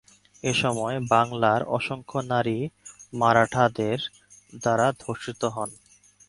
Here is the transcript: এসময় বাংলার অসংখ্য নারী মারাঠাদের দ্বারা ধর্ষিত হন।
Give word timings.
এসময় 0.43 0.97
বাংলার 1.11 1.61
অসংখ্য 1.69 2.19
নারী 2.31 2.57
মারাঠাদের 3.13 3.97
দ্বারা 4.53 4.87
ধর্ষিত 4.99 5.41
হন। 5.55 5.69